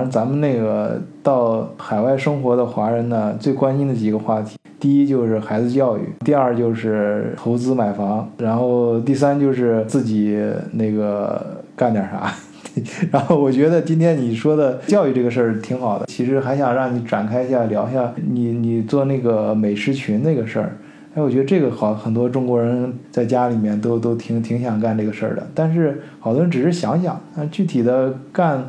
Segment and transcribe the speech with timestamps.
[0.00, 10.40] 正咱们那个到海外生活的华人呢，最关心的几个话题，第一就是孩子教育，第二就是投资买房，然后第三就是自己
[10.72, 12.32] 那个干点啥。
[13.10, 20.76] 然后我觉得今天你说的教育这个事儿挺好的，其实还想让你展开一下聊一下你你做那个美食群那个事儿。
[21.12, 28.64] 哎，我觉得这个好，很多中国人在家里面都都挺挺想干这个事儿的，但是好多人只是想想，啊，具体的干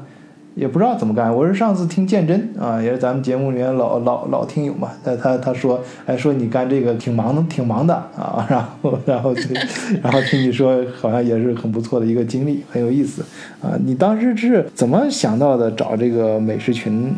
[0.55, 1.33] 也不知道怎么干。
[1.33, 9.34] 我是上次听建真啊，也是咱们节目里面老老老听友嘛，他他他说，哎，说你干这个挺忙的，挺忙的啊， 然后然后
[10.03, 13.23] 然后听你说，好像也是很不错的一个经历，很有意思
[13.61, 13.72] 啊。
[13.84, 17.13] 你当时是怎么想到的找这个美食群？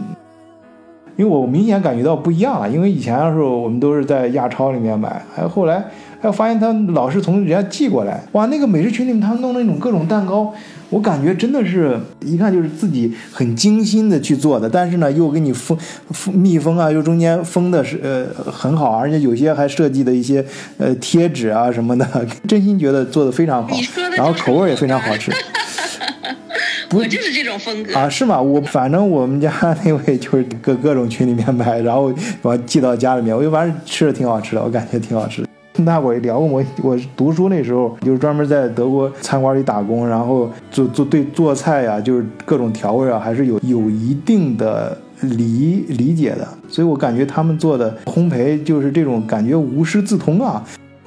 [1.15, 5.85] 因为我明显感觉到不一样了，因为以前的时候我们都是在亚超里面买，还有后来
[6.19, 10.51] 还发现他老是从人家寄过来，哇，那个美食群里面他弄那种各种蛋糕，
[10.93, 15.75] 我感觉真的是一看就是自己很精心的去做的，但是呢又给你封
[16.11, 20.45] 封密封啊，又中间封的是呃很好，而且有些还设计的一些
[20.77, 22.05] 呃贴纸啊什么的，
[22.47, 23.75] 真心觉得做的非常好，
[24.15, 25.31] 然后口味也非常好吃。
[26.93, 28.39] 我就是这种风格啊，是吗？
[28.39, 29.51] 我反正我们家
[29.83, 35.47] 那位就是各各种群里面买，然后我寄到家里面，我就反正吃的挺好吃的，我感觉挺好吃的。
[35.83, 50.63] 大伙一聊，我我读书那时候就是专门在德国餐馆里打工，然后做做对做菜呀，就是各种调味啊，还是有有一定的理理解的，所以我感觉他们做的烘焙就是这种感觉无师自通啊。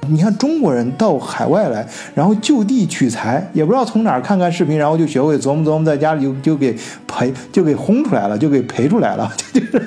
[0.09, 6.75] 你看中国人到海外来，然后就地取材，也不知道从哪儿看看视频，然后就学会琢磨琢磨，在家里就就给
[7.07, 9.79] 培就给轰出来了， 就给培出来了，就就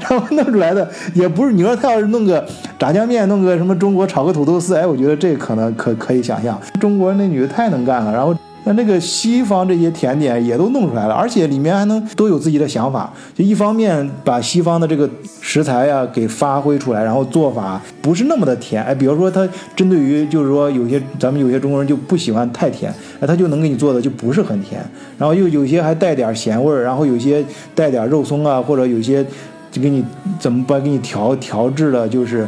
[0.00, 2.46] 然后弄出来的也不是你说他要是弄个
[2.78, 8.34] 炸酱面，弄个什么中国炒个土豆丝，哎，我觉得这可能可可以想象，中国那女的太能干了，然后。
[8.68, 13.10] 那那个西方这些甜点也都弄出来了，而且里面还能都有自己的想法。
[13.34, 15.08] 就一方面把西方的这个
[15.40, 18.84] 食材呀给发挥出来，然后做法不是那么的甜。
[18.84, 24.84] 哎，比如说它针对于就是说有些咱们有些中国人就不喜欢太甜，哎，他就能给你做的就不是很甜。
[25.16, 27.42] 然后又有些还带点咸味儿，然后有些
[27.74, 29.24] 带点肉松啊，或者有些
[29.70, 30.04] 就给你
[30.38, 32.46] 怎么把给你调调制的，就是。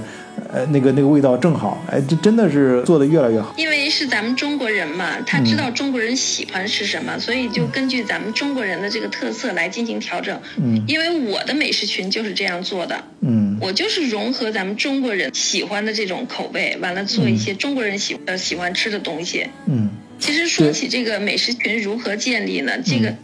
[0.52, 3.54] 呃，那个那个味道正好，哎，这真的是做的越来越好。
[3.56, 10.40] 因为是咱们中国人嘛，他知道中国人喜欢吃什么，所以就根据咱们中国人的这个特色来进行调整。
[10.56, 13.04] 嗯，因为我的美食群就是这样做的。
[13.20, 19.46] 嗯，我就是融合咱们中国人喜欢的这种口味，完了做一些中国人喜呃喜欢吃的东西。
[19.66, 22.72] 嗯，其实说起这个美食群如何建立呢？
[22.84, 23.14] 这个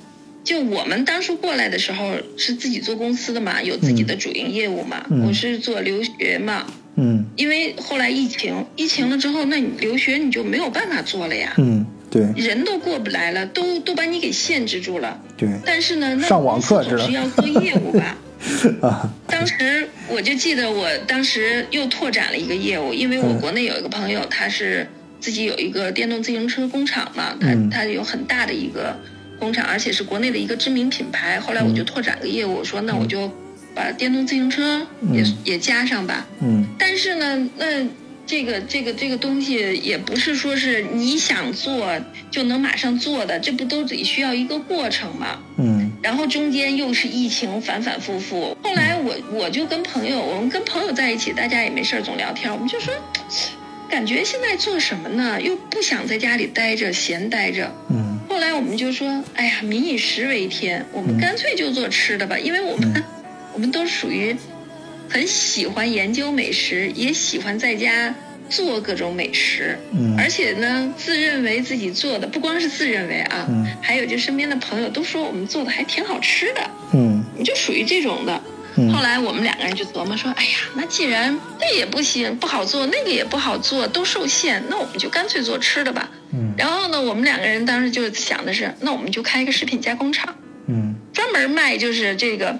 [0.44, 5.04] 就我们当初过来的时候是自己做公司的嘛，有自己的主营业务嘛。
[5.26, 6.64] 我是做留学嘛。
[6.96, 11.52] 嗯，因为后来疫情，疫情了之后，那你留学你就没有办法做了呀。
[11.58, 15.20] 嗯，对，人都过不来了，都都把你给限制住了。
[15.36, 18.16] 对，但是呢，那上网课总是要做业务吧？
[18.80, 24.88] 啊，当时我就记得，我当时又拓展了一个业务，因为我国内有一个朋友，他是
[25.20, 28.96] 自己有一个电动自行车工厂嘛，他他有很大的一个
[29.38, 31.38] 工厂，而且是国内的一个知名品牌。
[31.38, 33.30] 后来我就拓展个业务，我说那我就。
[33.76, 37.86] 把电动自行车也也加上吧，嗯，但是呢，那
[38.24, 41.86] 这个这个这个东西也不是说是你想做
[42.30, 45.38] 就能马上做的，这不都得需要一个过程吗？
[45.58, 52.94] 嗯，然后中间又是疫情反反复复，后来我我就跟朋友，我们跟朋友在一起，大家也没事总聊天，我们就说，
[53.90, 55.38] 感觉现在做什么呢？
[55.40, 63.04] 又不想在家里待着闲待着，嗯，后来我们就说，哎呀，民以食为天，我们干脆就做吃的吧，因为我们。
[63.56, 64.36] 我们都属于
[65.08, 68.14] 很喜欢研究美食，也喜欢在家
[68.50, 69.78] 做各种美食。
[69.94, 76.70] 嗯，而且呢，自认为自己做的不光是自认为啊，嗯，还有就身边的朋友都说我们做的还挺好吃的。
[76.92, 78.38] 嗯，你就属于这种的。
[78.76, 86.10] 嗯，后来我们两个人就琢磨说，哎呀，那既然这也不行，不好做，那个也不好做，都受限，那我们就干脆做吃的吧。
[86.34, 90.36] 嗯，然后呢，我们两个人当时就想的是，那我们就开一个食品加工厂。
[90.68, 92.54] 嗯，专门卖就是这个。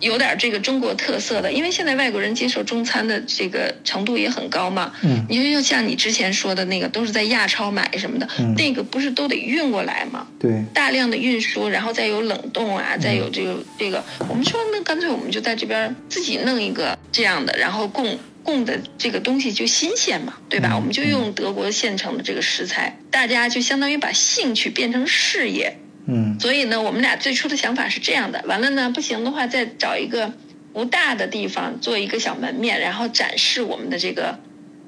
[0.00, 4.92] 有点这个中国特色的，因为现在外国人接受中餐的这个程度也很高嘛。
[5.02, 10.26] 嗯，你就像你之前说的那个，都是在亚超买什么的，那个不是都得运过来吗？
[10.38, 20.74] 对，大量的运输，然后再有冷冻啊，再有这个这个，我们说那干脆我们就在这边自己弄一个这样的，然后供供的这个东西就新鲜嘛，对吧？
[20.76, 25.76] 我们就用德国现成的这个食材，大家就相当于把兴趣变成事业。
[26.10, 28.42] 嗯，所以呢，我们俩最初的想法是这样的。
[28.48, 30.32] 完了呢，不行的话，再找一个
[30.72, 34.40] 不大的地方做一个小门面，然后展示我们的这个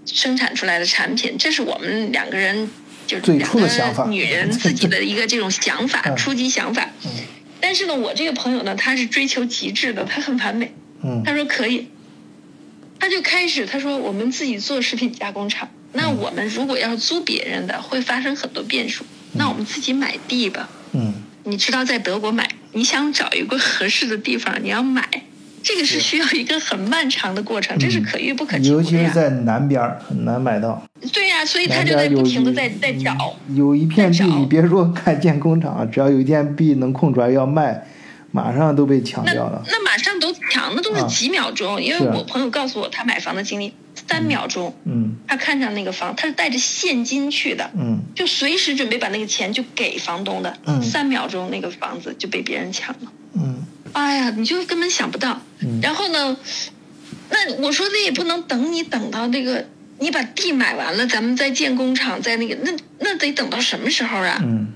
[0.07, 1.37] 生产出来的产品。
[1.39, 2.71] 这是我们两个人
[3.07, 6.89] 就最初的想法，女人自己的一个这种想法， 初级想法。
[7.61, 10.73] 但是呢，我这个朋友呢，他是追求极致的，他很完美。
[11.05, 11.89] 嗯他说可以，
[12.99, 19.05] 他就开始他说我们自己做食品加工厂，那我们如果要租别人的，会发生很多变数。
[19.35, 20.71] 那我们自己买地吧。
[20.73, 20.80] 嗯
[21.45, 25.09] 你知道，在德国买，你想找一个合适的地方，你要买，
[25.63, 28.73] 这个是需要一个很漫长的过程，这是可遇不可求。
[28.73, 30.83] 尤其是在南边儿很难买到。
[31.13, 33.37] 对呀、所以他就在不停的在在找。
[33.55, 37.87] 有一片地，你别说看建工厂，只要有一片地能空出来要卖，
[38.33, 39.63] 马上都被抢掉了。
[39.67, 41.83] 那马上都抢，那都是啊几秒钟。
[41.83, 43.75] 因为我朋友告诉我，他买房的经历
[44.09, 50.57] 三秒钟，嗯他看上那个房，他是带着现金去的，嗯就随时准备把那个钱就给房东的。
[50.67, 53.13] 嗯三秒钟那个房子就被别人抢了。
[53.35, 55.41] 嗯哎呀，你就根本想不到。
[55.63, 56.37] 嗯然后呢，
[57.31, 59.67] 那我说那也不能等你等到这个，
[59.99, 64.39] 你把地买完了，咱们再建工厂，在那个那那得等到什么时候啊？
[64.43, 64.69] 嗯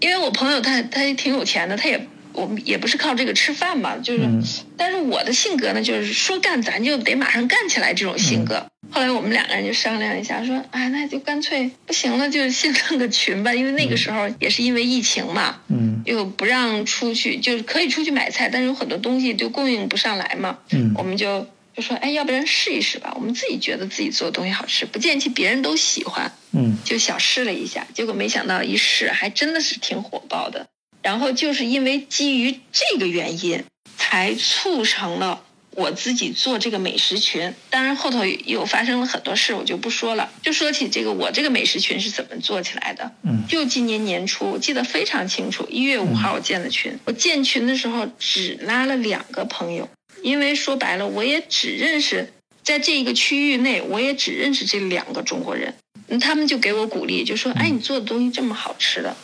[0.00, 4.42] 因为我朋友他他也挺有钱的，他也我们也不是靠这个吃饭嘛，就是，嗯。
[4.76, 8.66] 但是我的性格呢，就是说干咱就得马上干起来这种性格。
[8.90, 16.02] 后来我们两个人就商量一下，说，哎，那就干脆不行了，就先弄个群吧，因为那个时候也是因为疫情嘛，嗯。
[16.06, 20.92] 又不让出去，就是可以出去买菜，但是有很多东西就供应不上来嘛，嗯。
[20.96, 21.46] 我们就
[21.76, 26.76] 就说，哎，要不然试一试吧，我们自己觉得自己做的东西好吃，不见其别人都喜欢，嗯。
[26.84, 30.66] 就小试了一下，结果没想到一试还真的是挺火爆的。
[31.02, 33.64] 然后就是因为基于这个原因，
[33.96, 35.42] 才促成了
[35.74, 37.54] 我自己做这个美食群。
[37.70, 40.30] 当然后头又发生了很多事，我就不说了。
[40.42, 43.12] 就说起这个，我这个美食群是怎么做起来的。
[43.22, 46.96] 嗯就今年年初，我记得非常清楚，一月五号我建的群。
[47.04, 49.88] 我建群的时候只拉了两个朋友，
[50.22, 52.32] 因为说白了，我也只认识
[52.62, 55.74] 在这个区域内，我也只认识这两个中国人。
[56.08, 59.16] 嗯他们就给我鼓励，就说：“哎，你做的东西这么好吃的，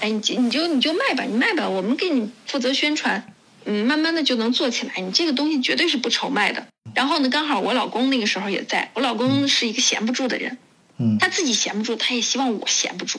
[0.00, 3.32] 哎，你就你就你就卖吧，你卖吧，我们给你负责宣传，
[3.64, 5.00] 嗯，慢慢的就能做起来。
[5.00, 6.66] 你这个东西绝对是不愁卖的。
[6.94, 10.58] 然后呢，刚好我老公那个时候也在，我老公是一个闲不住的人，
[10.98, 13.18] 嗯他自己闲不住，他也希望我闲不住，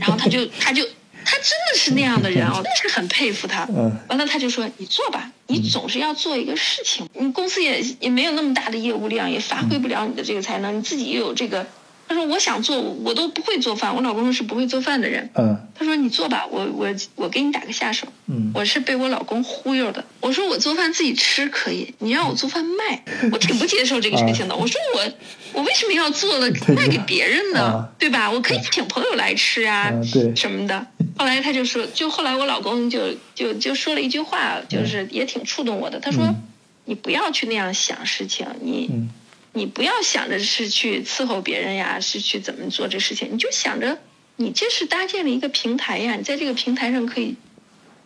[0.00, 0.84] 然后他就他就
[1.24, 3.64] 他真的是那样的人哦，真是很佩服他。
[3.70, 7.08] 嗯完了，他就说：“你做吧，你总是要做一个事情。
[7.18, 10.78] 你公司也也没有那么大的业务量，也发挥不了你的这个才能。
[10.78, 11.66] 你自己又有这个。”
[12.06, 13.94] 他说：“我想做，我都不会做饭。
[13.94, 15.28] 我老公是不会做饭的人。
[15.34, 20.04] 嗯他说：‘你做吧，我我我给你打个下手。’嗯我是被我老公忽悠的。
[20.20, 23.02] 我说我做饭自己吃可以，你让我做饭卖，
[23.32, 24.54] 我挺不接受这个事情的。
[24.56, 25.12] 我说我
[25.54, 27.88] 我为什么要做了卖给别人呢啊？
[27.98, 28.30] 对吧？
[28.30, 30.86] 我可以请朋友来吃啊，啊对什么的。
[31.16, 35.98] 后来他就说，就后来我老公就就就说了一句话，就是也挺触动我的。
[36.00, 36.42] 他说嗯
[36.86, 39.08] ：“你不要去那样想事情，你嗯
[39.54, 43.98] 你不要想着是去伺候别人呀，是去怎么做这事情，你就想着
[44.36, 47.36] 你这是搭建了一个平台呀，你在这个平台上可以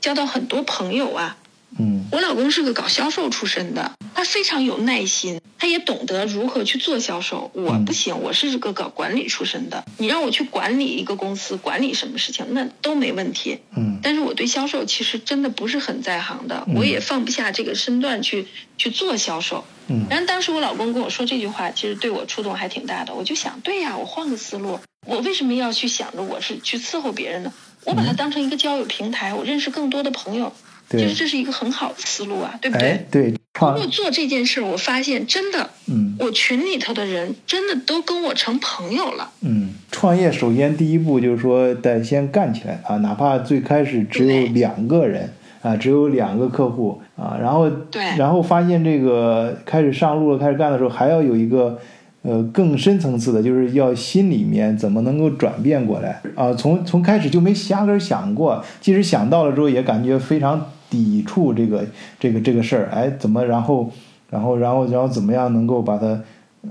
[0.00, 1.39] 交到很多朋友啊。
[1.79, 2.06] 嗯。
[2.12, 7.53] 我老公是个搞销售出身的，他非常有耐心，他也懂得如何去做销售。
[7.55, 13.59] 我嗯不行，我是个搞管理出身的，你让我去管理一个公司，管理什么事情那都没问题。
[13.76, 19.65] 嗯但是我对销售其实真的不是很在行的，嗯我也放不下这个身段去去做销售。
[19.87, 23.14] 嗯然后当时我老公跟我说这句话，其实对我触动还挺大的。
[23.14, 27.53] 我就想，对呀，我换个思路，我为什么要去想着我是去伺候别人呢？
[27.85, 30.53] 我把它当成一个交友平台，我认识更多的朋友，
[30.90, 32.88] 其对实这是一个很好的思路啊，对不对？
[32.88, 39.30] 哎对创通过做这件事儿，我发现真的，嗯我群里头的人真的都跟我成朋友了。
[39.40, 51.80] 嗯，创业首先第一步就是说得先干起来啊，哪怕最开始只有两个人啊，只有两个客户啊，然后对然后发现这个开始上路了，开始干的时候，还要有一个
[52.23, 56.52] 呃更深层次的，就是要心里面怎么能够转变过来啊？
[56.54, 61.87] 从从开始就没压根儿想过，即使想到了之后，也感觉非常抵触这个
[62.18, 63.92] 这个这个事儿，哎，怎么然后
[64.30, 66.21] 然后然后然后怎么样能够把它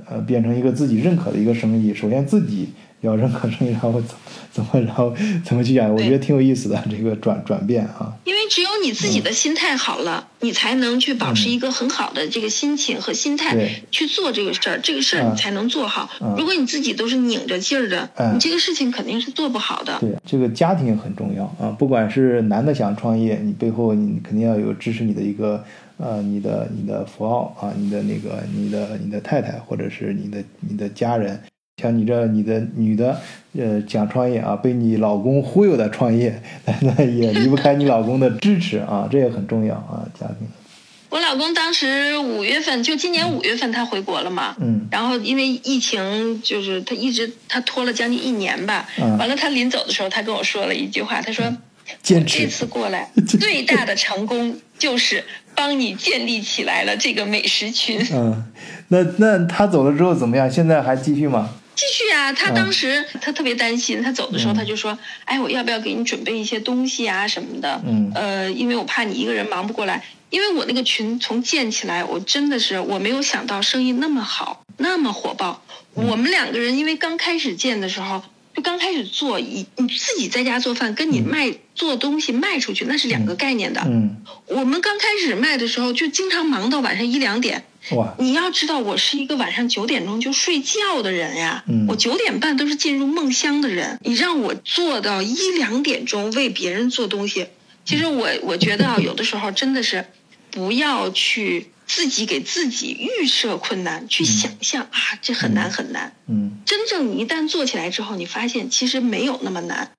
[0.08, 1.94] 呃变成一个自己认可的一个生意？
[1.94, 2.70] 首先自己
[3.02, 4.16] 要认可生意，然后怎
[4.52, 5.14] 怎么然后
[5.46, 5.92] 怎么去演？
[5.94, 8.14] 我觉得挺有意思的这个转转变啊。
[8.26, 16.34] 因为只有你自己的心态好了，你才能去保持一个很好的这个心情和心态对去做这个事儿，这个事儿嗯你才能做好嗯。
[16.38, 19.98] 如果你自己都是拧着劲儿的，嗯你这个事情肯定是做不好的。
[20.00, 25.64] 对，这个家庭很重要啊，不管是男的想创业，你背后你肯定要有支持你的一个
[25.98, 31.40] 呃，你的你的福奥啊，你的那个你的你的太太或者是你的你的家人，
[31.80, 33.22] 像你这你的女的
[33.56, 36.42] 呃想创业啊，被你老公忽悠的创业，
[36.82, 40.48] 那也离不开你老公的支持啊，这也很重要啊，家庭。
[41.10, 48.90] 我老公当时五月份，就今年五月份他回国了嘛，嗯然后因为疫情，就是他一直他拖了将近一年吧。
[49.00, 51.46] 嗯完了，他临走的时候，他跟我说了一句话，他说
[52.02, 52.40] ：“坚持。
[52.40, 58.04] 这次过来最大的成功就是帮你建立起来了这个美食群。
[58.12, 58.46] 嗯，
[58.88, 60.50] 那那他走了之后怎么样？
[60.50, 61.52] 现在还继续吗？
[61.78, 62.34] 继续啊！
[62.34, 67.80] 他当时他特别担心，他走的时候他就说：“哎，我要不要给你准备一些东西啊什么的？
[67.86, 70.04] 嗯，呃，因为我怕你一个人忙不过来。
[70.32, 75.62] 因为我那个群从建起来，我真的是我没有想到生意那么好，那么火爆。
[75.94, 78.24] 我们两个人因为刚开始建的时候，
[78.56, 83.82] 就刚开始做，一你自己在家做饭，跟你卖做东西卖出去那是两个概念的。
[83.86, 84.18] 嗯，
[84.48, 87.64] 我们刚开始卖的时候，就经常忙到晚上一两点。
[87.92, 88.14] 哇！
[88.20, 91.64] 你要知道，我是一个晚上九点钟就睡觉的人呀。
[91.68, 94.00] 嗯，我九点半都是进入梦乡的人。
[94.04, 97.48] 你让我做到一两点钟为别人做东西，
[97.86, 100.06] 其实我我觉得啊， 有的时候真的是
[100.52, 106.14] 不要去自己给自己预设困难，去想象啊，这很难很难。
[106.28, 109.92] 嗯，真正你一旦做起来之后，你发现其实没有那么难。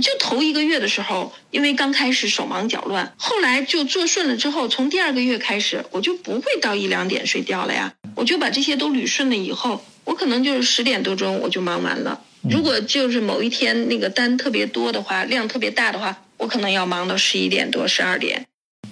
[0.00, 7.94] 就头一个月的时候，因为刚开始手忙脚乱，后来就做顺了之后，从第二个月开始，我就不会到一两点睡觉了呀。
[8.14, 12.20] 我就把这些都捋顺了以后，我可能就是十点多钟我就忙完了。
[12.48, 18.46] 如果就是某一天那个单特别多的话，量特别大的话，我可能要忙到十一点多、十二点。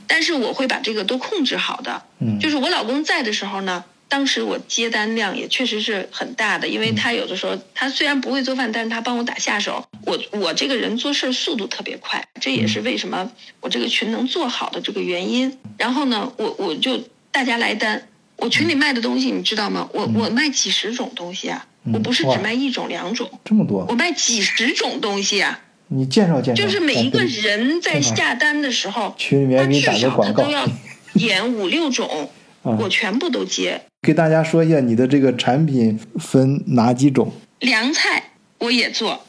[0.07, 2.03] 但是我会把这个都控制好的。
[2.21, 3.85] 嗯，就是我老公在的时候呢。
[4.09, 9.85] 当时我接单量也确实是很大的，因为他有的时候他虽然不会做饭，但是他帮我打下手。
[10.05, 15.59] 我我这个人做事速度特别快，这也是为什么我这个群能做好的这个原因。
[15.77, 19.89] 然后呢，我我就大家来单，我群里卖的东西你知道吗？
[19.93, 25.61] 我我卖几十种东西啊，我不是只卖一种两种，这么多，我卖几十种东西啊。
[25.89, 30.69] 你介绍介绍，就是每一个人在下单的时候，群里面给你打个广告，他都要
[31.15, 32.31] 点五六种，
[32.63, 33.83] 我全部都接。
[34.07, 37.33] 给大家说一下你的这个产品分哪几种？
[37.59, 38.23] 凉菜
[38.59, 39.21] 我也做，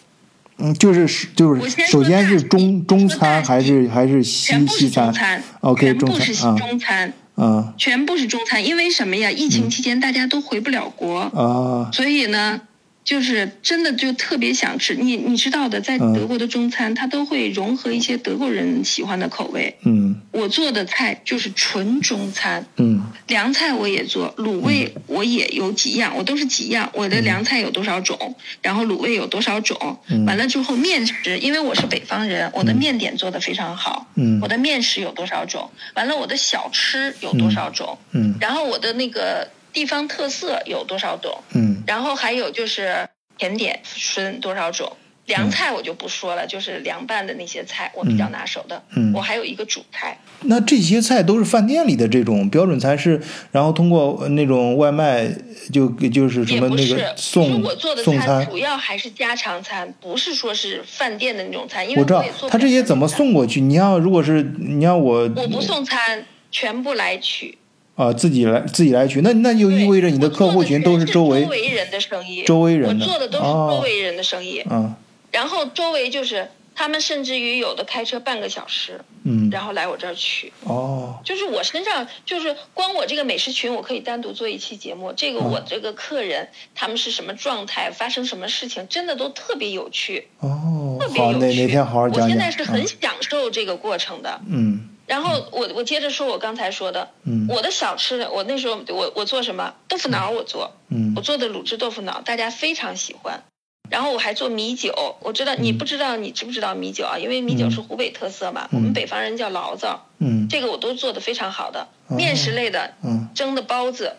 [0.57, 9.31] 嗯，就是就是首先是中中餐还是还是西西餐？OK，中餐啊，中餐，嗯，全部是中餐，因为什么呀？
[9.31, 12.61] 疫情期间大家都回不了国啊，所以呢。
[13.07, 19.77] 就是真的就特别想吃你你知道的，在德国的中餐，它都会融合一些德国人喜欢的口味。
[19.85, 22.65] 嗯，我做的菜就是纯中餐。
[22.75, 26.91] 嗯，凉菜我也做，卤味我也有几样，我都是几样。
[26.93, 29.97] 我的凉菜有多少种，然后卤味有多少种。
[30.25, 34.05] 完了之后面食，因为我是北方人，我的面点做的非常好。
[34.15, 35.71] 嗯，我的面食有多少种？
[35.95, 37.97] 完了我的小吃有多少种？
[38.11, 39.47] 嗯，然后我的那个。
[39.77, 41.43] 地方特色有多少种？
[41.53, 43.07] 嗯，然后还有就是
[43.37, 44.97] 甜点分多少种？
[45.27, 48.81] 凉菜我就不说了，就是凉拌的那些菜我比较拿手的。
[48.95, 50.17] 嗯，我还有一个主菜。
[50.41, 55.27] 那这些菜都是饭店里的这种标准菜，是然后通过那种外卖
[55.71, 61.85] 就就是什么那个送我做的餐主要还是家常餐，不是说是饭店的那种餐。
[61.97, 63.61] 我知道他这些怎么送过去？
[63.61, 67.59] 你要如果是你要我，我不送餐，全部来取。
[67.97, 74.63] 啊，自己来自己来取，那那就意味着你的客户群都是周围周围人的生意，周围人的，我做的都是周围人的生意。
[74.69, 74.93] 嗯，
[75.31, 80.53] 然后周围就是他们，甚至于有的开车半个小时，嗯，然后来我这儿取。
[80.65, 85.11] 哦，就是我身上，就是光我这个美食群，我可以单独做一期节目。
[85.17, 90.27] 这个我这个客人他们是什么状态，发生什么事情，真的都特别有趣。
[90.37, 91.39] 哦，特别有趣。
[91.39, 92.25] 哪哪天好好讲讲。
[92.25, 94.39] 我现在是很享受这个过程的。
[94.47, 94.89] 嗯。
[95.07, 97.09] 然后我我接着说，我刚才说的，
[97.47, 100.73] 我的小吃，我那时候我我做什么豆腐脑，我做，
[101.15, 103.41] 我做的卤汁豆腐脑，大家非常喜欢。
[103.89, 107.17] 然后我还做米酒，我知道你不知道你知不知道米酒啊？
[107.17, 110.05] 因为米酒是湖北特色嘛，我们北方人叫醪糟，
[110.49, 111.87] 这个我都做的非常好的。
[112.09, 112.93] 面食类的，
[113.33, 114.17] 蒸的包子，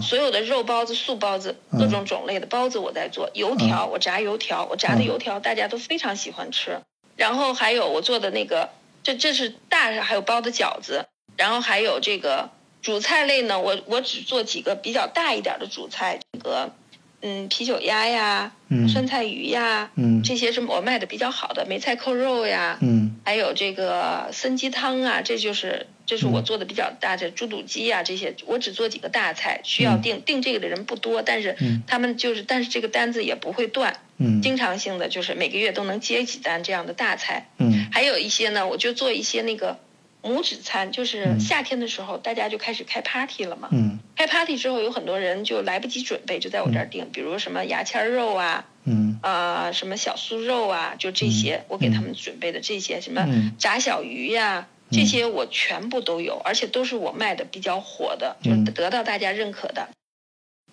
[0.00, 3.28] 所有的肉包子、素包子，各种种类的包子我在做。
[3.34, 6.78] 油条，我炸油条，我炸的油条大家都非常喜欢吃。
[7.16, 8.68] 然后还有我做的那个。
[9.08, 11.06] 这这是大，还有包的饺子，
[11.38, 12.50] 然后还有这个
[12.82, 13.58] 主菜类呢。
[13.58, 16.70] 我我只做几个比较大一点的主菜，这个
[17.20, 18.52] 嗯啤酒鸭呀，
[18.88, 19.90] 酸菜鱼呀，
[20.24, 21.66] 这些是我卖的比较好的。
[21.66, 22.78] 梅菜扣肉呀，
[23.24, 31.56] 还有这个参鸡汤啊，这就是这是我做的比较大的猪肚鸡呀，这些我只做几个大菜，需要订订这个的人不多，但是
[31.88, 33.98] 他们就是但是这个单子也不会断。
[34.18, 37.48] 嗯，经常性的就是每个月都能接几单这样的大菜。
[37.58, 39.78] 嗯，还有一些呢，我就做一些那个
[40.28, 43.68] 母子餐，就是夏天的时候大家就开始开 party 了嘛。
[43.72, 49.18] 嗯，开 party 之后有很多人就来不及准备，就在我这儿订，比如什么牙签肉啊，嗯。
[49.20, 53.26] 啊什么小酥肉啊，就这些我给他们准备的这些什么
[53.58, 59.88] 炸小鱼呀，这些我全部都有，而且都是我卖的比较火的，就是得到大家认可的。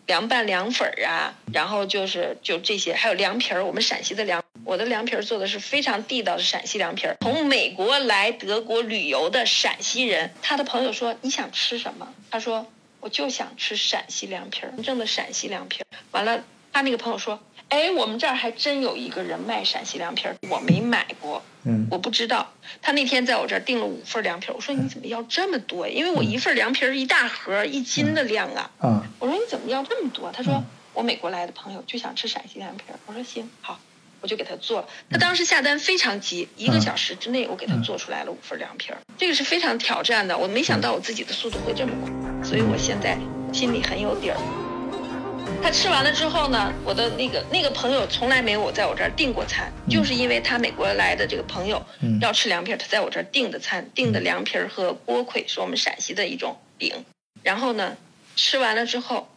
[0.07, 3.65] 凉拌凉粉儿啊，然后就是就这些，还有凉皮儿。
[3.65, 7.17] 我们陕西的凉，我的凉皮儿做的是非常地道的陕西凉皮儿。
[7.21, 12.13] 从美国来德国旅游的陕西人，他的朋友说你想吃什么？
[12.29, 15.85] 他说我就想吃陕西凉皮儿，真正的陕西凉皮儿。
[16.11, 17.41] 完了，他那个朋友说。
[17.69, 22.53] 哎，我们这儿还真有一个人卖陕西凉皮儿，我没买过，嗯，我不知道。
[22.81, 25.87] 他那天在我这儿订了五份凉皮儿，我说你怎么要这么多？
[25.87, 28.71] 因为我一份凉皮儿一大盒一斤的量啊。
[28.77, 30.31] 啊，我说你怎么要这么多？
[30.31, 32.99] 他说我美国来的朋友就想吃陕西凉皮儿。
[33.07, 33.79] 我说行好，
[34.21, 34.87] 我就给他做了。
[35.09, 38.97] 他当时下单非常急，一个小时之内我给他做出来了五份凉皮儿。
[39.17, 43.17] 这个是非常挑战的，我没想到我自己的速度会这么快，所以我现在
[43.51, 44.37] 心里很有底儿。
[45.61, 51.83] 他吃完了之后呢，我的那个那个朋友从来没有我在我这儿订过餐，就是因为他美国来的这个朋友
[52.21, 57.03] 要吃凉皮儿，他在我这儿订的餐，订的凉皮儿和锅盔是我们陕西的一种饼。
[57.41, 57.97] 然后呢，
[58.35, 59.27] 吃完了之后，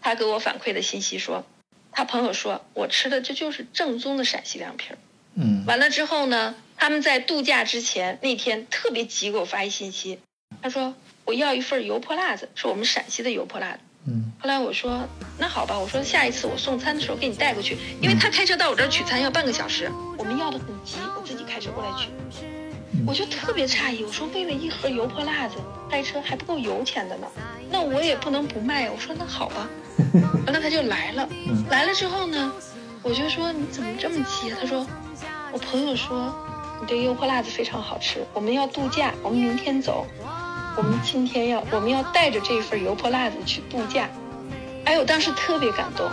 [0.00, 1.44] 他给我反馈的信息说，
[1.90, 4.98] 他朋友说我吃的这就是正宗的陕西凉皮儿。
[5.34, 5.64] 嗯。
[5.66, 10.20] 完了之后呢，他们在度假之前那天特别急给我发一信息，
[10.62, 10.94] 他说
[11.24, 13.78] 我要一份油泼辣子，是我们陕西的油泼辣子。
[14.06, 15.08] 嗯，后来我说
[15.38, 22.10] 那好吧，我说下一次我送餐的时候给你带过去，因为他开车到我这儿取餐要半个小时，我们要的很急，我自己开车过来取，
[23.06, 25.56] 我就特别诧异，我说为了一盒油泼辣子
[25.90, 27.26] 开车还不够油钱的呢，
[27.70, 29.68] 那我也不能不卖，我说那好吧，
[30.46, 31.26] 完了他就来了，
[31.70, 32.52] 来了之后呢，
[33.02, 34.58] 我就说你怎么这么急啊？
[34.60, 34.86] 他说
[35.50, 36.34] 我朋友说
[36.80, 40.06] 你这油泼辣子非常好吃，我们要度假，我们明天走。
[40.76, 44.08] 我们今天要，我们要带着这份油泼辣子去度假。
[44.84, 46.10] 哎呦，当时特别感动。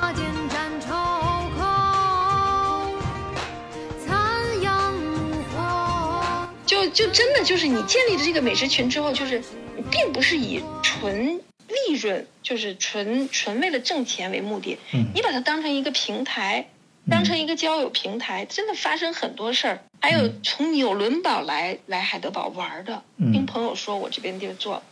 [6.66, 9.42] 就就真的就是你建立了这个美食群之后，就是
[9.90, 14.78] 并不是以纯利润，就是纯纯为了挣钱为目的。
[14.94, 15.06] 嗯。
[15.16, 16.68] 你把它当成一个平台。
[17.10, 19.80] 当成一个交友平台，真的发生很多事儿。
[20.00, 24.84] 还有从纽伦堡来来海德堡玩的，听朋友说我这边地儿做，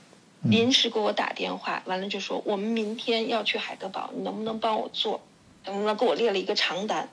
[0.41, 5.21] 临时给我打电话，完了就说我们明天要去海德堡，你能不能帮我做？
[5.65, 7.09] 能不能给我列了一个长单？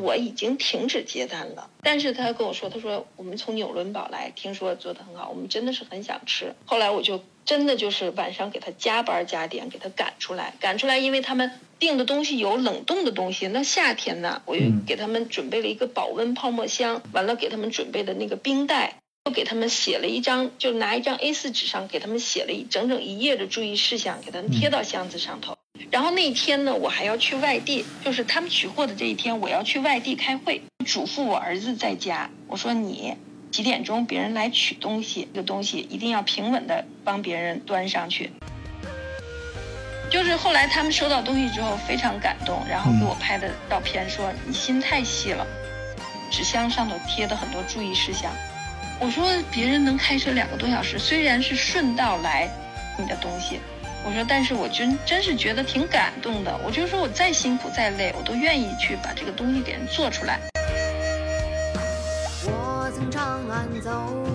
[0.00, 6.54] 我已经停止接单了，但是他跟我说，他说我们从纽伦堡来，听说做的很好，我们真的是很想吃。
[6.64, 18.96] 后来我就真的就是晚上给他加班加点，给他赶出来，赶出来，因为他们订的东西有冷冻的东西，那夏天呢，我又给他们准备了一个保温泡沫箱，完了给他们准备的那个冰袋，
[19.26, 25.58] 又给他们写了一张，就拿一张 A4 纸上给他们写了一整整一页的注意事项，给他们贴到箱子上头。
[25.90, 32.30] 然后那天呢，我还要去外地，就是他们取货的这一天，我要去外地开会，嘱咐我儿子在家。
[32.46, 33.16] 我说你
[33.50, 38.30] 几点钟别人来取东西，这个东西一定要平稳的帮别人端上去。
[40.08, 45.44] 就是后来他们收到东西之后非常感动，然后给我拍的照片说你心太细了，
[46.30, 48.30] 纸箱上头贴的很多注意事项。
[48.98, 52.48] 我说别人能开车两个多小时，虽然是顺道来
[52.98, 53.60] 你的东西。
[54.04, 56.56] 我说，但是我真真是觉得挺感动的。
[56.64, 60.38] 我就说，我再辛苦再累，我都愿意去把这个东西给人做出来。
[62.44, 64.25] 我曾长安走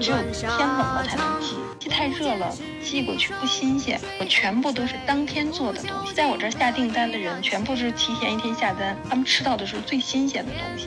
[0.00, 2.56] 只有天冷了才能寄，寄太热了。
[2.82, 6.14] 寄过去不新鲜，我全部都是当天做的东西。
[6.14, 10.86] 在我这儿下订单的人，全部是提前一天下单，他们吃到的是最新鲜的东西。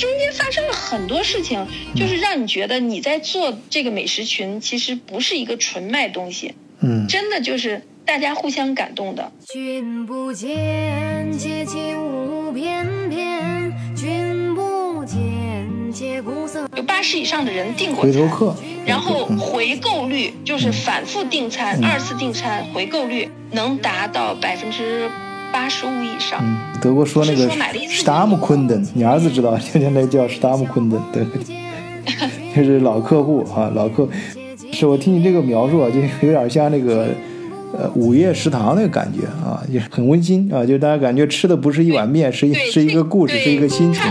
[0.00, 9.30] 中间发生了很多事情，就是让你觉得你在做这个美食群，其实不是一个纯卖东西，嗯，真的就是大家互相感动的。
[9.46, 13.49] 君不见，阶阶无边边，君不见。
[16.76, 18.54] 有八十以上的人订过餐，
[18.86, 25.08] 然后回购率就是反复订餐、二次订餐回购率能达到百分之
[25.52, 26.40] 八十五以上。
[26.42, 27.46] 嗯德国说那个
[27.88, 31.26] Stammkunden，你儿子知道，现在那叫 Stammkunden，对，
[32.56, 34.08] 就是老客户啊，老客。
[34.72, 37.08] 是我听你这个描述啊，就有点像那个
[37.76, 44.02] 呃午夜食堂那个感觉啊，也很温馨啊，就大家感觉吃的不是一碗面，是一是一个故事，是一个心情。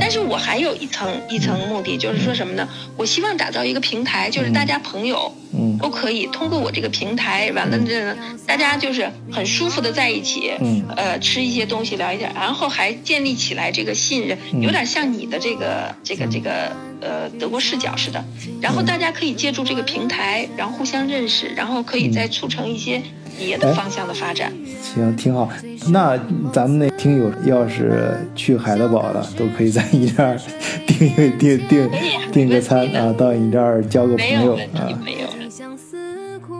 [0.00, 2.68] 但是我还有一层一层目的，就是说什么呢？
[2.96, 5.32] 我希望打造一个平台，就是大家朋友，
[5.80, 8.14] 都可以通过我这个平台，完了这
[8.46, 10.84] 大家就是很舒服的在一起，嗯。
[10.96, 16.70] 呃，吃一些东西，聊一点，然后还建立起来这个信任，有点像你的这个这个这个
[17.00, 18.24] 呃德国视角似的。
[18.60, 23.02] 然后大家可以借助这个平台，然后互相认识，然后可以再促成一些
[23.38, 24.52] 别的方向的发展。
[24.82, 25.48] 行，挺好。
[25.88, 26.18] 那
[26.52, 30.38] 咱们那听友要是去海德堡了，都可以在你这儿
[30.86, 31.90] 订一订订
[32.32, 35.50] 订个餐啊，到你这儿交个朋友啊。，没有。
[35.50, 36.54] 相思苦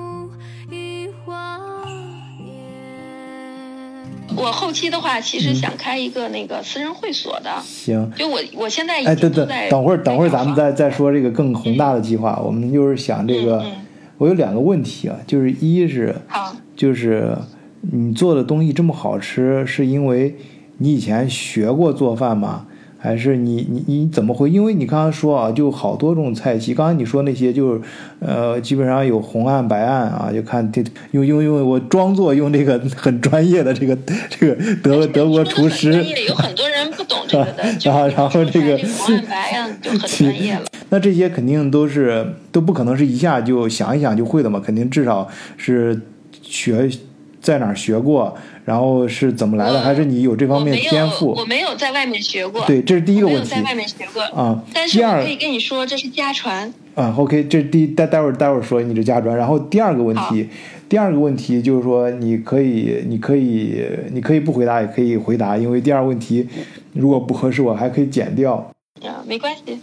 [0.70, 1.58] 一花
[2.38, 2.54] 年。
[4.36, 12.40] 我后期的话，其实想开一个那个私人会所的，行，就我我现在已哎，等等经在，等会儿，等会儿咱们再再说这个更宏大的计划。
[12.44, 13.64] 我们就是想这个
[14.18, 17.36] 我有两个问题啊，就是一是好，就是
[17.80, 20.36] 你做的东西这么好吃，是因为
[20.78, 22.66] 你以前学过做饭吗？
[22.96, 24.48] 还是你你你怎么会？
[24.48, 26.72] 因为你刚刚说啊，就好多种菜系。
[26.72, 27.80] 刚才你说那些就是，
[28.20, 33.94] 呃，基本上有红案白案啊，就看这用用用我装作用这个很专业的这个
[34.30, 40.62] 这个德德国厨师专业有很多人不懂这个的， 就然后然后这个 红案白案就很专业了。
[40.88, 46.00] 那这些肯定都是都不可能是一下就想一想就会的嘛，肯定至少是
[46.44, 46.88] 学
[47.40, 51.44] 在哪儿学过，然后是怎么来的，还是你有这方面天赋我？
[51.44, 54.22] 没有在外面学过，对，这是第一个问题我没有在外面学过。
[54.22, 54.62] 啊。
[54.72, 56.72] 但是第二我可以跟你说，这是家传。
[56.94, 60.48] 啊，OK，这是第待待会儿待会儿说你这家传，然后第二个问题，
[60.88, 66.48] 第二个问题就是说你可以你可以你可以不回答也可以回答，因为第二个问题
[66.92, 68.54] 如果不合适我还可以剪掉。
[69.02, 69.78] 啊，没关系。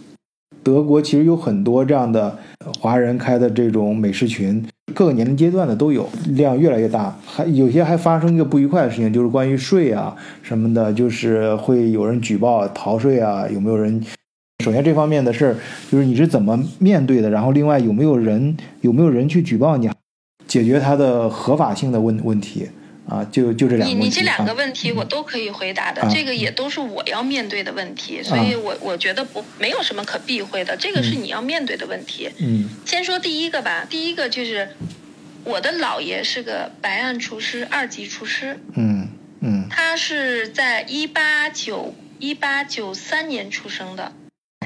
[0.64, 7.16] 德国其实有很多这样的呃华人开的这种美食群，各个年龄阶段的都有，量越来越大。
[7.24, 14.02] 还有些还发生一个不愉快的事情，就是关于税啊什么的，就是会有人举报逃税啊，有没有人？
[14.62, 15.56] 首先这方面的事儿，
[15.90, 17.28] 就是你是怎么面对的？
[17.28, 19.90] 然后另外有没有人有没有人去举报你，
[20.46, 22.68] 解决它的合法性的问问题
[23.08, 23.24] 啊？
[23.30, 23.94] 就就这两个问题。
[23.94, 32.30] 你你这两个啊问题我都可以回答的，啊这个也都是我要面对的问题，所以我我觉得不没有什么可避讳的，这个是你要面对的问题。
[32.38, 34.68] 嗯先说第一个吧，第一个就是
[35.44, 39.08] 我的姥爷是个白案厨师，二级厨师，嗯
[39.40, 44.12] 嗯他是在一八九一八九三年出生的。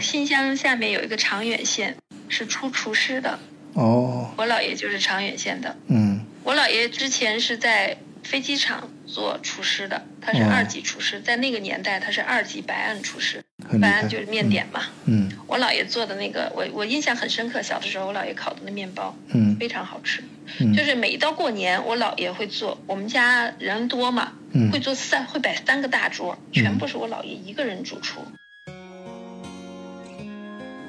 [0.00, 1.96] 新乡下面有一个长远县，
[2.28, 3.38] 是出厨师的。
[3.72, 5.74] 哦我姥爷就是长远县的。
[5.88, 10.50] 嗯我姥爷之前是在飞机场做厨师的，他是哦。
[10.52, 13.42] 二级厨师，在那个年代他是二级白案厨师，
[13.80, 14.82] 白案就是面点嘛。
[15.04, 15.30] 嗯。
[15.46, 19.56] 我姥爷做的那个，我我印象很深刻，小的时候我姥爷烤的那面包嗯。
[19.60, 20.24] 非常好吃，
[20.58, 20.74] 嗯。
[20.74, 24.72] 就是每一到过年，我姥爷会做，我们家人多嘛，嗯。
[24.72, 28.20] 会做三会摆三个大桌，全部是我姥爷一个人主厨。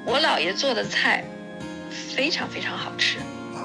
[0.04, 1.22] 我姥爷做的菜
[1.90, 3.18] 非常非常好吃，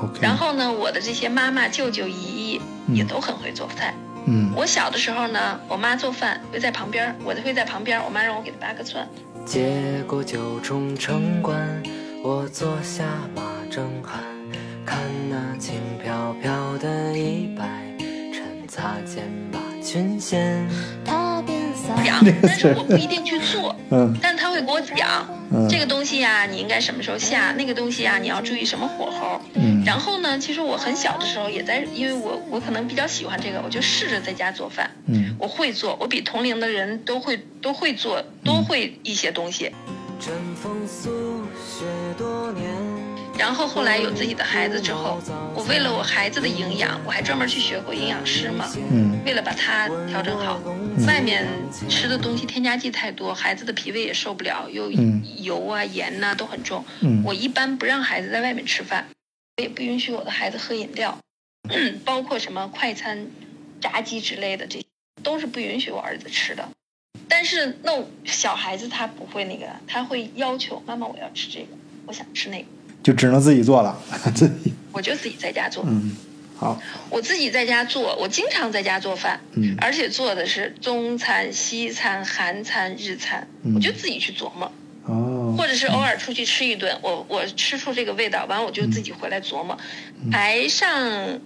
[0.03, 0.19] ，OK。
[0.21, 3.93] 然后呢，我的这些妈妈、舅舅、姨姨嗯也都很会做菜。
[4.25, 9.07] 嗯我小的时候呢，我妈做饭会在旁边我就会在旁边，我妈让我给她扒个蒜。
[9.45, 11.83] 接过酒中城关，
[12.23, 13.03] 我坐下
[13.35, 14.07] 马正酣，
[14.85, 14.97] 看
[15.29, 17.65] 那轻飘飘的衣摆，
[18.31, 20.65] 趁擦肩把裙掀。
[22.04, 29.41] 讲， 但是我不一定去做， 嗯但他会给我讲，嗯这个东西呀、你应该什么时候下，那个东西呀、你要注意什么火候。
[29.56, 34.89] 嗯然后呢，其实我很小的时候也在，因为我我可能比较喜欢这个，我就试着在家做饭。
[35.08, 39.72] 嗯我会做，我比同龄的人都会都会做，都会一些东西。
[40.19, 41.86] 春风宿雪
[42.17, 42.72] 多年。
[43.38, 45.19] 然后后来有自己的孩子之后，
[45.56, 48.72] 我为了我孩子的营养，我还专门去学过营养师嘛。
[48.91, 50.60] 嗯为了把它调整好，
[51.08, 51.48] 外面
[51.89, 56.84] 吃的东西添加剂太多，孩子的脾胃也受不了，又嗯油啊、盐呐、都很重。
[57.02, 59.08] 嗯我一般不让孩子在外面吃饭，
[59.58, 61.17] 我也不允许我的孩子喝饮料，
[62.04, 63.28] 包括什么快餐、
[63.80, 64.86] 炸鸡之类的，这些
[65.24, 66.69] 都是不允许我儿子吃的。
[67.30, 71.67] 但是那小孩子他不会那个，他会要求妈妈我要吃这个，
[72.06, 72.67] 我想吃那个，
[73.03, 73.99] 就只能自己做了，
[74.33, 74.73] 自己。
[74.93, 75.83] 我就自己在家做。
[75.85, 76.15] 嗯
[76.55, 76.79] 好。
[77.09, 79.75] 我自己在家做，我经常在家做饭，嗯。
[79.81, 83.73] 而且做的是中餐、西餐、韩餐、日餐，嗯。
[83.75, 84.71] 我就自己去琢磨，
[85.05, 85.55] 哦。
[85.57, 89.77] 或者是偶尔出去吃一顿，我我吃出这个味道，完我就自己回来琢磨。
[90.23, 90.31] 嗯。
[90.31, 91.41] 台上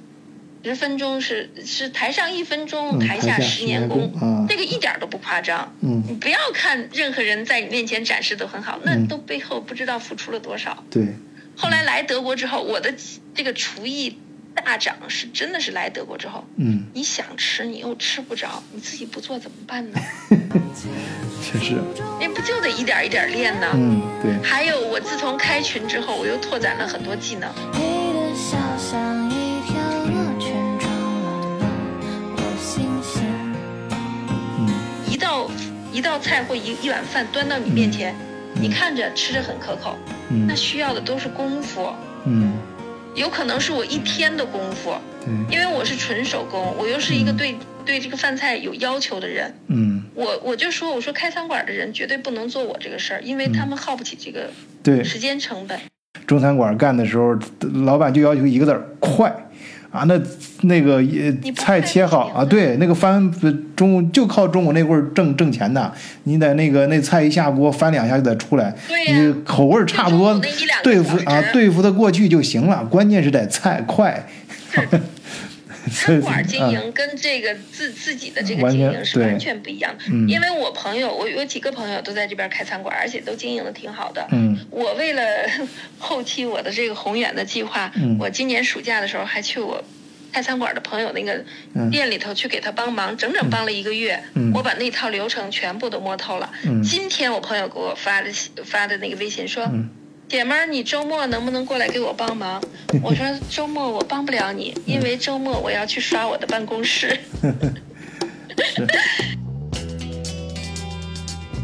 [0.64, 4.12] 十分钟是是台上一分钟，嗯台下十年功，
[4.48, 5.74] 这个一点都不夸张。
[5.82, 6.04] 嗯。
[6.08, 9.08] 你不要看任何人在你面前展示都很好，那嗯。
[9.08, 10.84] 都背后不知道付出了多少。
[10.92, 11.08] 对
[11.58, 12.94] 后来来德国之后，我的
[13.34, 14.20] 这个厨艺
[14.54, 20.00] 大涨，是真的是来德国之后，嗯，你想吃你又吃不着，你自己不做怎么办呢？
[21.42, 21.76] 确实。
[22.20, 23.68] 那不就得一点一点练呢？
[23.74, 24.02] 嗯。
[24.22, 24.48] 对。
[24.48, 27.50] 还有我自从开群之后，我又拓展了很多技能。
[27.74, 31.66] 你的笑像一条恶犬，撞了
[32.36, 33.26] 我心弦。
[35.12, 35.50] 一道
[35.92, 38.16] 一道菜或一一碗饭端到你面前，
[38.54, 39.98] 你看着吃着很可口。
[40.48, 41.90] 那需要的都是功夫，
[42.26, 42.54] 嗯，
[43.16, 54.50] 有可能是我一天的功夫，对，因为我是纯手工，我又是一个对、对这个饭菜有要求的人，嗯，我我就说我说开餐馆的人绝对不能做我这个事儿，因为他们耗不起这个
[54.84, 55.80] 对，时间成本。
[56.26, 57.38] 中餐馆干的时候，
[57.86, 59.34] 老板就要求一个字儿快
[59.98, 60.20] 啊，那
[60.62, 65.92] 那个也菜切好啊，对，那个翻呃中午就靠中午那会儿挣挣钱的，
[66.24, 68.74] 你得那个那菜一下锅翻两下就得出来，
[69.08, 70.40] 你口味儿差不多
[70.84, 74.26] 对付啊对付的过去就行了，关键是得菜快。
[75.92, 80.04] 餐馆经啊营跟这个自自己的这个经营是完全不一样的。
[80.12, 84.28] 嗯因为我朋友，我有几个朋友都在这边开餐馆，而且都经营的挺好的。
[84.32, 85.24] 嗯我为了
[86.00, 89.84] 后期我的这个宏远的计划，嗯我今年暑假的时候还去我
[90.32, 94.22] 开餐馆的朋友那个嗯店里头去给他帮忙，整整帮了一个月。
[94.36, 96.52] 嗯我把那套流程全部都摸透了。
[96.66, 98.30] 嗯今天我朋友给我发的
[98.66, 99.70] 发的那个微信说。
[100.28, 102.62] 嗯姐们儿，你周末能不能过来给我帮忙？
[103.02, 107.18] 我说 周末我帮不了你，因为周末我要去刷我的办公室。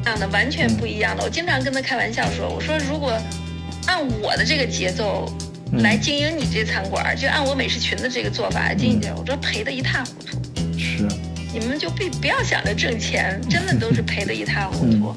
[0.04, 1.24] 这样的完全不一样的。
[1.24, 3.12] 我经常跟他开玩笑说，我说如果
[3.88, 5.30] 按我的这个节奏
[5.80, 10.38] 来经营你这餐馆，就按我美食群的这个做法来经营这，我说赔的一塌糊涂。
[10.80, 11.06] 是，
[11.54, 15.14] 你们就别不要想着挣钱，真的都是赔的一塌糊涂。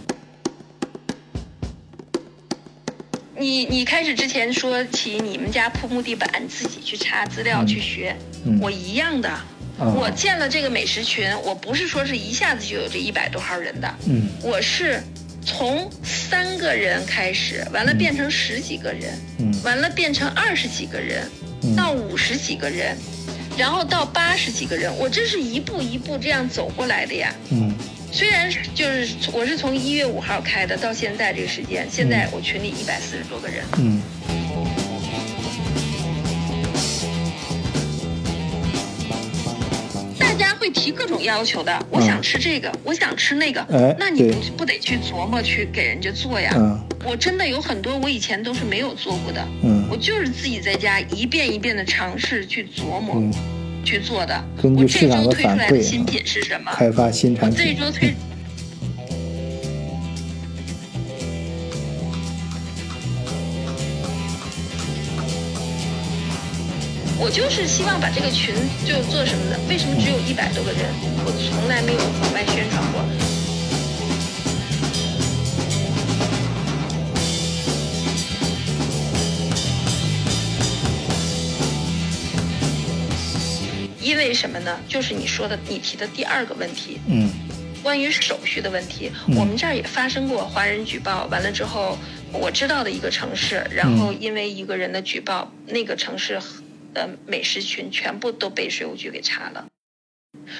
[3.38, 8.58] 你你开始之前说起你们家铺木地板，自己去查资料去学，嗯。
[8.60, 9.28] 我一样的。
[9.28, 9.44] 啊。
[9.78, 14.28] 我建了这个美食群，我不是说是一下子就有这一百多号人的，嗯。
[14.42, 15.02] 我是
[15.44, 19.52] 从三个人开始，完了变成十几个人，嗯。
[19.62, 21.28] 完了变成二十几个人，
[21.62, 21.76] 嗯。
[21.76, 22.96] 到五十几个人，
[23.58, 27.34] 然后到八十几个人，我这是一步一步这样走过来的呀。
[27.50, 27.74] 嗯
[28.12, 33.62] 虽然就是我是从一月五号开的，到现在这个时间，现在我群里一百四十多个人。
[33.78, 34.00] 嗯
[40.18, 46.52] 大家会提各种要求的，我想吃这个，我想吃那个，哎那你不不得去琢磨去给人家做呀？
[46.56, 46.78] 嗯。
[47.04, 49.86] 我真的有很多我以前都是没有做过的，嗯。
[49.90, 53.32] 我就是自己在家一遍一遍的尝试去琢磨、嗯，
[53.86, 54.44] 去做的。
[54.60, 56.72] 根据市场的反馈新品是什么？
[56.74, 57.56] 开发新我产品。
[57.56, 58.12] 这周推。
[67.18, 69.58] 我就是希望把这个群就做什么的？
[69.68, 70.80] 为什么只有一百多个人？
[71.24, 73.02] 我从来没有往外宣传过。
[84.06, 84.80] 因为什么呢？
[84.88, 87.28] 就是你说的，你提的第二个问题，嗯
[87.82, 91.98] 关于手续的问题，嗯我们这儿也发生过华人举报，完了之后，
[92.32, 96.40] 我知道的一个城市，然后因为一个人的举报，那个城市
[96.94, 99.66] 的美食群全部都被税务局给查了，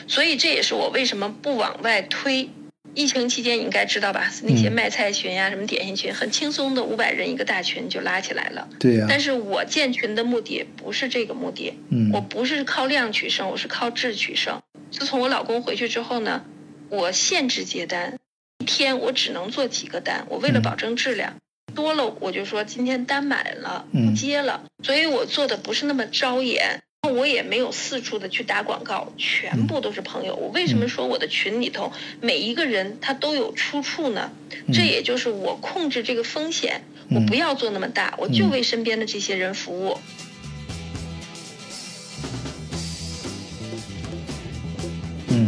[0.08, 2.50] 所以这也是我为什么不往外推。
[2.96, 4.32] 疫情期间你应该知道吧？
[4.42, 8.66] 那些嗯卖菜群呀、什么点心群，很轻松的五百人一个大群就拉起来了。
[8.80, 14.62] 对呀、但是我建群的目的不是这个目的，嗯我不是靠量取胜，我是靠质取胜。
[14.90, 16.42] 自从我老公回去之后呢，
[16.88, 18.18] 我限制接单，
[18.60, 21.34] 一天我只能做几个单，我为了嗯保证质量，
[21.74, 26.80] 多了我就说今天单满了嗯不接了，所以我做的不是那么招眼。
[27.06, 30.34] 我也没有四处的去打广告，全部都是朋友。
[30.36, 34.30] 我为什么说我的群里头每一个人他都有出处呢？
[34.72, 39.98] 这也就是我控制这个风险，我嗯不要做那么大，我就嗯为身边的这些人服务。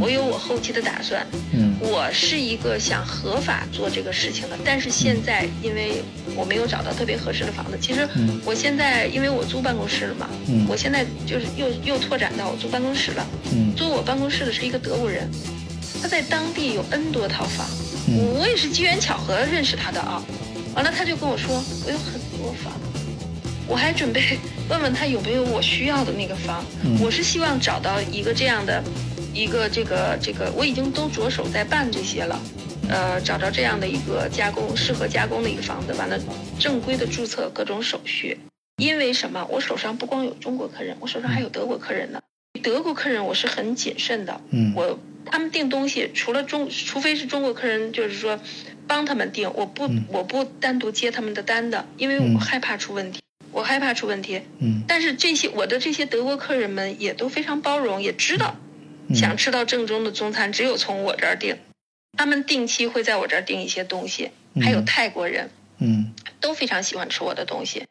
[0.01, 1.27] 我有我后期的打算。
[1.53, 6.03] 嗯我是一个想合法做这个事情的，但是现在因为
[6.35, 13.27] 我没有找到特别合适的房子，其实嗯我现在因为我租办公室了嘛，嗯我现在就是又又拓展到我租办公室了。
[13.53, 15.29] 嗯租我办公室的是一个德国人，
[16.03, 17.67] 他在当地有 N 多套房，
[18.09, 20.23] 嗯我也是机缘巧合认识他的啊。
[20.75, 22.73] 完了，他就跟我说，我有很多房，
[23.67, 26.65] 我还准备 问问他有没有我需要的那个房。
[26.85, 28.83] 嗯我是希望找到一个这样的，
[29.35, 32.41] 一个这个这个，我已经都着手在办这些了。
[32.91, 36.19] 呃，找着这样的一个加工适合加工的一个房子，完了
[36.59, 38.39] 正规的注册各种手续。
[38.79, 39.47] 因为什么？
[39.51, 42.21] 我手上不光有中国客人，我手上还有德国客人呢。
[42.63, 48.41] 德国客人我是很谨慎的，嗯我他们订东西，除了中，除非是中国客人，就是说
[48.87, 53.21] 帮他们订，我不、嗯我不单独接他们的单的，因为嗯我害怕出问题，
[53.53, 54.41] 我害怕出问题。
[54.61, 58.68] 嗯但是这些我的这些德国客人们也都非常包容，也知道嗯
[59.15, 61.57] 想吃到正宗的中餐，只有从我这儿订。
[62.17, 67.85] 他们定期会在我这儿订一些东西，还有嗯泰国人嗯，都非常喜欢吃我的东西。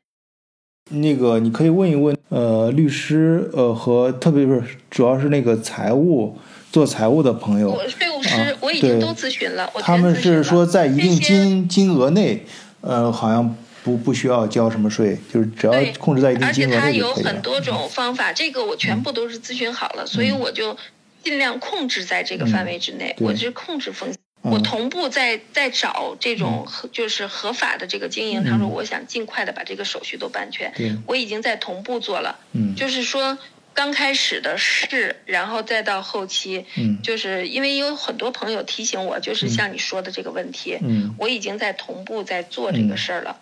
[0.90, 6.38] 那个你可以问一问，呃，律师，呃，和特别是主要是那个财务
[6.72, 12.46] 做财务的朋友，我税务师、啊我已经都咨询了，我他们是说在一定金金额内，
[12.82, 17.14] 呃，好像不不需要交什么税，就是只要控制在一定而且金额它有。
[17.14, 20.76] 很多种方法，这个我全部都是咨询好了，所以我就
[21.24, 24.18] 尽量控制在这个范围之内，我是控制风险。
[24.44, 24.52] 嗯。
[24.52, 30.72] 我同步在在找这种合就是合法的这个经营场所，嗯我想尽快的把这个手续都办全。
[31.06, 32.76] 我已经在同步做了，嗯。
[32.76, 33.38] 就是说
[33.74, 37.00] 刚开始的试，然后再到后期，嗯。
[37.04, 41.14] 就是因为有很多朋友提醒我，就是像你说的这个问题，嗯。
[41.18, 43.38] 我已经在同步在做这个事儿了。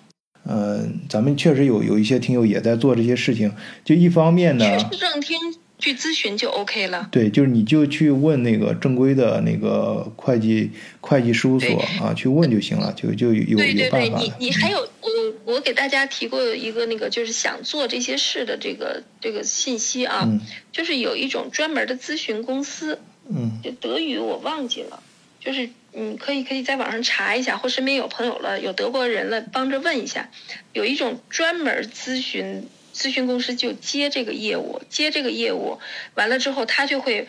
[0.47, 3.51] 呃，咱们确实有有一些听友也在做这些事情，
[3.83, 5.37] 就一方面呢，去市政厅
[5.77, 7.09] 去咨询就 OK 了。
[7.11, 14.31] 对，就是你就去问那个正规的那个会计会计事务所啊，去问就行了，就就有对对对，你。
[14.39, 20.39] 你还有我我给大家提过一个那个就是想做这些事的这个这个信息啊，嗯
[20.71, 25.03] 就是有一种专门的咨询公司，嗯就德语我忘记了，
[25.39, 30.29] 就是你可以可以在网上查一下，或身边有朋友了，有德国人了，帮着问一下，
[30.73, 35.79] 有一种专门咨询咨询公司就接这个业务，接这个业务
[36.13, 37.27] 完了之后，他就会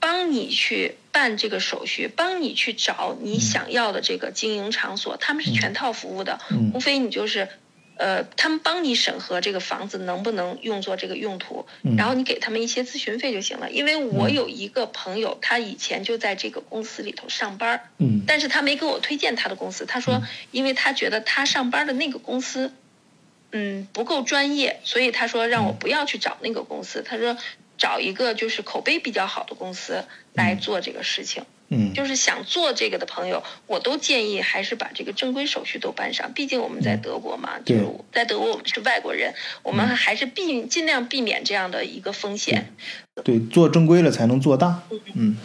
[0.00, 6.72] 帮你去办这个手续，帮你去找你想要的这个经营场所，他们是全套服务的，嗯。
[6.74, 7.48] 无非你就是。
[8.00, 11.96] 呃，他们帮你审核这个房子能不能用作这个用途，嗯。
[11.96, 13.72] 然后你给他们一些咨询费就行了。
[13.72, 18.22] 因为我有一个朋友，他以前就在这个公司里头上班儿，嗯。
[18.24, 22.72] 但是他没给我推荐他的公司，他说，因为他觉得他上班的那个公司，
[23.52, 27.36] 嗯，不够专业，所以他说让我不要去找那个公司，他说
[27.76, 31.44] 找一个就是口碑比较好的公司来做这个事情。
[31.70, 36.32] 嗯就是想做这个的朋友，我都建议还是把这个正规手续都办上。
[36.32, 42.72] 毕竟我们在德国嘛，就对是在德国我们是外国人，我们还是避尽量避免这样的一个风险。
[43.22, 44.82] 对，做正规了才能做大。
[45.12, 45.36] 嗯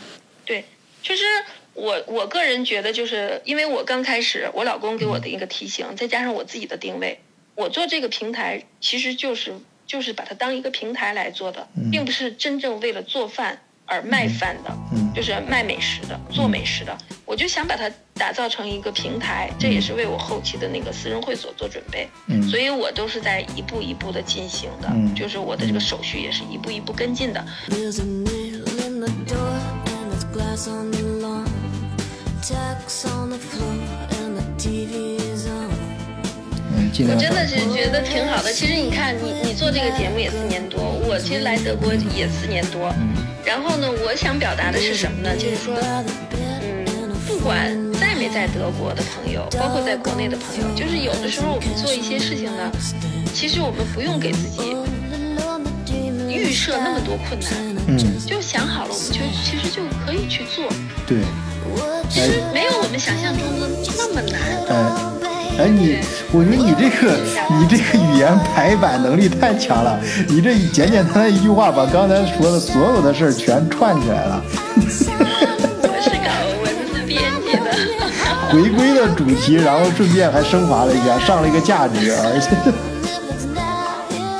[0.46, 0.64] 对，
[1.02, 1.26] 其实
[1.74, 7.20] 我我个人觉得，就是因为我刚开始，我老公给我的一个提醒，再加上我自己的定位，
[7.56, 9.54] 我做这个平台其实就是
[9.86, 11.92] 就是把它当一个平台来做的，嗯。
[11.92, 14.72] 并不是真正为了做饭而卖饭的。
[14.92, 15.12] 嗯。
[15.14, 22.42] 就是卖美食的，做美食的，我就想把它打造成一个平台，这也是为我后期的那个私人会所做准备，嗯。
[22.50, 27.46] 所以我都是在一步一步的进行的，嗯就是我的这个手续也是一步一步跟进的。
[36.94, 38.54] 尽量我真的是觉得挺好的。
[38.54, 42.94] 其实你看，你你做这个节目也四年多，我其实来德国也四年多。
[43.44, 45.36] 然后呢，我想表达的是什么呢？
[45.36, 45.76] 就是说
[46.38, 52.72] 嗯，不管在没在德国的朋友，包括在国内的朋友，就是有的时候我们做一些事情呢，
[53.34, 54.76] 其实我们不用给自己
[56.30, 57.52] 预设那么多困难，
[57.88, 60.70] 嗯，就想好了，我们就其实就可以去做，
[61.08, 61.18] 对，
[62.08, 64.40] 其实没有我们想象中的那么难。
[64.70, 65.13] 哎。
[65.60, 66.00] 哎，你，
[66.32, 67.16] 我觉得你这个，
[67.60, 70.00] 你这个语言排版能力太强了。
[70.28, 74.44] 你这简简单单一句话，把刚才说的所有的事儿全串起来了。
[74.76, 74.82] 我
[76.02, 76.32] 是搞
[76.64, 77.70] 文字编辑的。
[78.52, 82.50] 回归了主题，然后顺便还升华了一下，上了一个价值，而且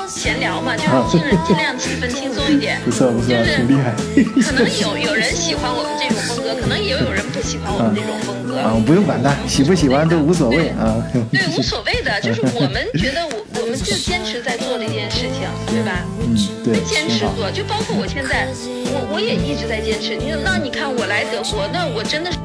[0.08, 2.80] 闲聊嘛，就是尽尽量气氛轻松一点。
[2.84, 3.94] 不错不错，挺厉害。
[4.42, 8.33] 可能有有人喜欢我们这种风格，可能也有人不喜欢我们这种风
[8.64, 8.76] 格。
[8.76, 10.96] 啊，不用管他，喜不喜欢都无所谓啊。
[11.30, 16.04] 对，无所谓的，就是我们觉得我我们就坚持在做这件事情，对吧？
[16.20, 17.26] 嗯，对，坚持。
[17.36, 18.48] 做，就包括我现在，
[18.86, 20.16] 我我也一直在坚持。
[20.16, 22.38] 你，那你看我来德国，那我真的是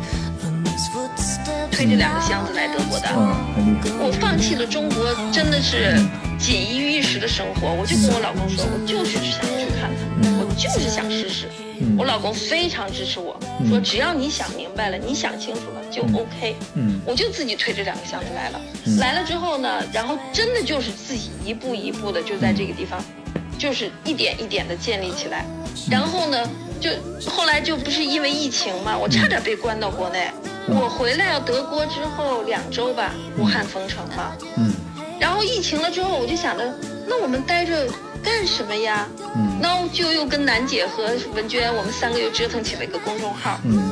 [1.72, 3.08] 推着两个箱子来德国的。
[3.58, 3.78] 嗯。
[4.02, 5.96] 我放弃了中国真的是
[6.38, 9.90] 锦衣玉食的生活，我就跟我老公说，我就是想去看
[10.22, 11.48] 看，我就是想试试。
[11.98, 16.56] 我老公非常支持我，说只要你想明白了，你想清楚了就 OK。
[16.76, 17.00] 嗯。
[17.06, 18.62] 我就自己推着两个箱子来了。
[19.00, 23.04] 来了之后呢，然后真的就是自己一步一步的就在这个地方，
[23.58, 25.46] 就是一点一点的建立起来。
[25.90, 26.50] 然后呢，
[26.80, 26.90] 就
[27.30, 30.30] 后来就不是因为疫情嘛，我差点被关到国内。
[30.68, 34.38] 我回来到德国之后两周吧，武汉封城了。
[34.58, 34.74] 嗯。
[35.20, 36.74] 然后疫情了之后，我就想着，
[37.08, 37.88] 那我们待着
[38.24, 39.08] 干什么呀？
[39.36, 43.60] 嗯那我就又跟楠姐和文娟，我们三个又折腾起了一个公众号。
[43.66, 43.90] 嗯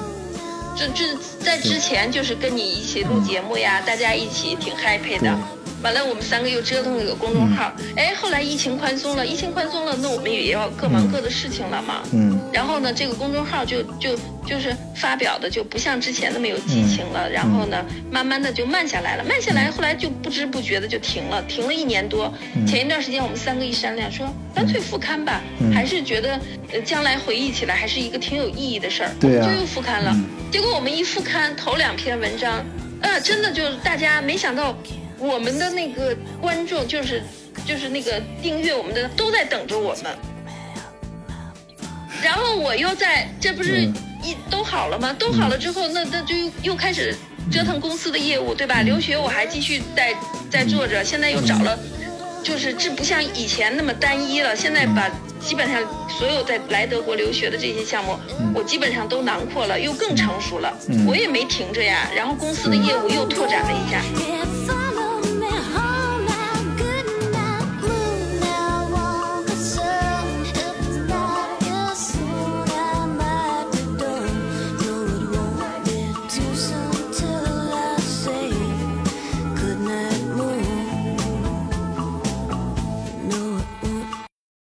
[0.75, 5.35] 这这在之前就是跟你一起录节目呀，大家一起挺 happy 的。
[5.83, 12.01] 完了我们三个又折腾了个公众号，哎，后来疫情宽松了，疫情宽松了，那我们也要各忙各的事情了嘛。
[12.13, 12.39] 嗯。
[12.51, 22.33] 然后呢，这个公众号就就就是发表的就不像之前那么有激情了，然后呢，慢慢的就慢下来了，慢下来，后来就不知不觉的就停了，停了一年多。
[22.65, 25.41] 前一段时间我们三个一商量说，干脆复刊吧，
[25.73, 26.39] 还是觉得
[26.73, 29.45] 呃将来回忆起来还是一个挺有意义的事儿，对啊。
[29.45, 30.15] 就又复刊了。
[30.51, 32.65] 结果我们一复刊，头两篇文章，
[33.01, 34.75] 呃，真的就是大家没想到
[35.19, 37.23] 我们的那个观众就是
[37.65, 40.15] 就是那个订阅我们的都在等着我们。
[42.21, 43.93] 然后我又在，这不是嗯
[44.23, 45.15] 一都好了吗？
[45.17, 47.15] 都好了之后，那那就又又开始
[47.51, 48.81] 折腾公司的业务，对吧？
[48.81, 50.15] 留学我还继续在
[50.49, 51.77] 在做着，现在又找了，
[52.43, 54.55] 就是这不像以前那么单一了。
[54.55, 55.07] 现在把
[55.39, 58.17] 基本上所有在来德国留学的这些项目，
[58.53, 60.75] 我基本上都囊括了，又更成熟了。
[61.07, 64.01] 我也没停着呀，然后公司的业务又拓展了一下。